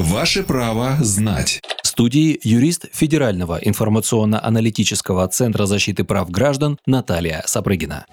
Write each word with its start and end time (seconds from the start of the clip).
Ваше 0.00 0.42
право 0.42 0.96
знать. 1.00 1.60
В 1.82 1.86
студии 1.86 2.40
юрист 2.42 2.86
Федерального 2.90 3.58
информационно-аналитического 3.60 5.28
центра 5.28 5.66
защиты 5.66 6.04
прав 6.04 6.30
граждан 6.30 6.78
Наталья 6.86 7.42
Сапрыгина. 7.44 8.06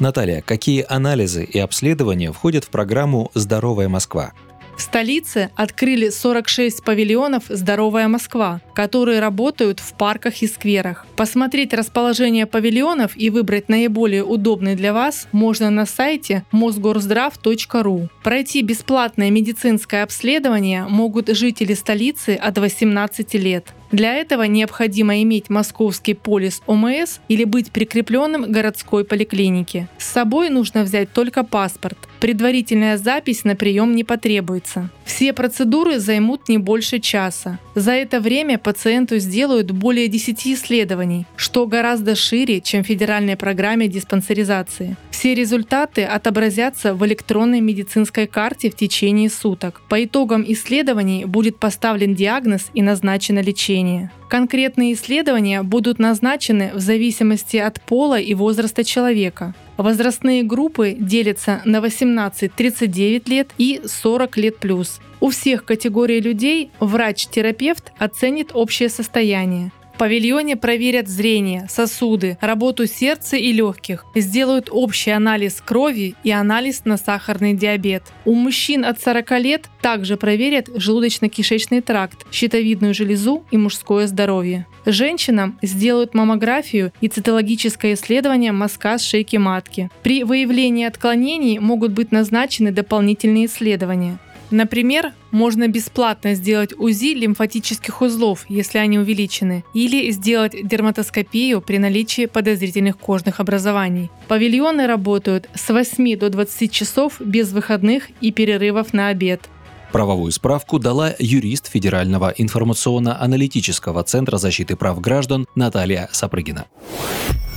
Наталья, 0.00 0.42
какие 0.42 0.84
анализы 0.88 1.44
и 1.44 1.60
обследования 1.60 2.32
входят 2.32 2.64
в 2.64 2.70
программу 2.70 3.30
«Здоровая 3.34 3.88
Москва»? 3.88 4.32
В 4.80 4.82
столице 4.82 5.50
открыли 5.56 6.08
46 6.08 6.82
павильонов 6.82 7.44
«Здоровая 7.50 8.08
Москва», 8.08 8.62
которые 8.74 9.20
работают 9.20 9.78
в 9.78 9.92
парках 9.92 10.40
и 10.40 10.46
скверах. 10.46 11.06
Посмотреть 11.16 11.74
расположение 11.74 12.46
павильонов 12.46 13.14
и 13.14 13.28
выбрать 13.28 13.68
наиболее 13.68 14.24
удобный 14.24 14.76
для 14.76 14.94
вас 14.94 15.28
можно 15.32 15.68
на 15.68 15.84
сайте 15.84 16.44
mosgorздрав.ру. 16.50 18.08
Пройти 18.22 18.62
бесплатное 18.62 19.28
медицинское 19.30 20.02
обследование 20.02 20.86
могут 20.88 21.28
жители 21.28 21.74
столицы 21.74 22.30
от 22.30 22.56
18 22.56 23.34
лет. 23.34 23.66
Для 23.92 24.14
этого 24.14 24.44
необходимо 24.44 25.20
иметь 25.22 25.50
московский 25.50 26.14
полис 26.14 26.62
ОМС 26.66 27.18
или 27.28 27.44
быть 27.44 27.70
прикрепленным 27.70 28.44
к 28.44 28.48
городской 28.48 29.04
поликлинике. 29.04 29.88
С 29.98 30.06
собой 30.06 30.48
нужно 30.48 30.84
взять 30.84 31.12
только 31.12 31.44
паспорт. 31.44 31.98
Предварительная 32.20 32.98
запись 32.98 33.44
на 33.44 33.56
прием 33.56 33.96
не 33.96 34.04
потребуется. 34.04 34.90
Все 35.06 35.32
процедуры 35.32 35.98
займут 35.98 36.48
не 36.48 36.58
больше 36.58 36.98
часа. 36.98 37.58
За 37.74 37.92
это 37.92 38.20
время 38.20 38.58
пациенту 38.58 39.18
сделают 39.18 39.70
более 39.70 40.06
10 40.06 40.46
исследований, 40.48 41.26
что 41.36 41.66
гораздо 41.66 42.14
шире, 42.14 42.60
чем 42.60 42.84
в 42.84 42.86
федеральной 42.86 43.36
программе 43.36 43.88
диспансеризации. 43.88 44.96
Все 45.10 45.34
результаты 45.34 46.04
отобразятся 46.04 46.94
в 46.94 47.04
электронной 47.06 47.60
медицинской 47.60 48.26
карте 48.26 48.70
в 48.70 48.76
течение 48.76 49.30
суток. 49.30 49.80
По 49.88 50.04
итогам 50.04 50.44
исследований 50.46 51.24
будет 51.24 51.58
поставлен 51.58 52.14
диагноз 52.14 52.70
и 52.74 52.82
назначено 52.82 53.40
лечение. 53.40 54.10
Конкретные 54.28 54.92
исследования 54.92 55.62
будут 55.62 55.98
назначены 55.98 56.70
в 56.74 56.80
зависимости 56.80 57.56
от 57.56 57.80
пола 57.80 58.20
и 58.20 58.34
возраста 58.34 58.84
человека. 58.84 59.54
Возрастные 59.76 60.42
группы 60.42 60.96
делятся 60.98 61.62
на 61.64 61.78
18-39 61.78 63.28
лет 63.28 63.50
и 63.58 63.80
40 63.84 64.36
лет 64.36 64.58
плюс. 64.58 65.00
У 65.20 65.30
всех 65.30 65.64
категорий 65.64 66.20
людей 66.20 66.70
врач-терапевт 66.80 67.92
оценит 67.98 68.50
общее 68.54 68.88
состояние 68.88 69.72
павильоне 70.00 70.56
проверят 70.56 71.08
зрение, 71.08 71.66
сосуды, 71.68 72.38
работу 72.40 72.86
сердца 72.86 73.36
и 73.36 73.52
легких, 73.52 74.06
сделают 74.14 74.70
общий 74.72 75.10
анализ 75.10 75.60
крови 75.62 76.14
и 76.24 76.30
анализ 76.30 76.86
на 76.86 76.96
сахарный 76.96 77.52
диабет. 77.52 78.04
У 78.24 78.32
мужчин 78.32 78.86
от 78.86 78.98
40 78.98 79.30
лет 79.42 79.68
также 79.82 80.16
проверят 80.16 80.70
желудочно-кишечный 80.70 81.82
тракт, 81.82 82.24
щитовидную 82.32 82.94
железу 82.94 83.44
и 83.50 83.58
мужское 83.58 84.06
здоровье. 84.06 84.66
Женщинам 84.86 85.58
сделают 85.60 86.14
маммографию 86.14 86.94
и 87.02 87.08
цитологическое 87.08 87.92
исследование 87.92 88.52
мозга 88.52 88.96
с 88.96 89.04
шейки 89.04 89.36
матки. 89.36 89.90
При 90.02 90.24
выявлении 90.24 90.86
отклонений 90.86 91.58
могут 91.58 91.92
быть 91.92 92.10
назначены 92.10 92.72
дополнительные 92.72 93.44
исследования. 93.44 94.18
Например, 94.50 95.12
можно 95.30 95.68
бесплатно 95.68 96.34
сделать 96.34 96.72
УЗИ 96.76 97.14
лимфатических 97.14 98.02
узлов, 98.02 98.44
если 98.48 98.78
они 98.78 98.98
увеличены, 98.98 99.64
или 99.74 100.10
сделать 100.10 100.54
дерматоскопию 100.66 101.60
при 101.60 101.78
наличии 101.78 102.26
подозрительных 102.26 102.98
кожных 102.98 103.40
образований. 103.40 104.10
Павильоны 104.28 104.86
работают 104.86 105.48
с 105.54 105.68
8 105.68 106.16
до 106.18 106.30
20 106.30 106.72
часов 106.72 107.20
без 107.20 107.52
выходных 107.52 108.08
и 108.20 108.32
перерывов 108.32 108.92
на 108.92 109.08
обед. 109.08 109.48
Правовую 109.92 110.30
справку 110.30 110.78
дала 110.78 111.14
юрист 111.18 111.68
Федерального 111.68 112.32
информационно-аналитического 112.36 114.04
центра 114.04 114.38
защиты 114.38 114.76
прав 114.76 115.00
граждан 115.00 115.46
Наталья 115.56 116.08
Сапрыгина. 116.12 116.66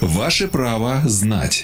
Ваше 0.01 0.47
право 0.47 1.01
знать. 1.05 1.61